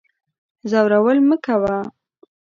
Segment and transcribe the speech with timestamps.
[0.69, 1.77] ځورول مکوه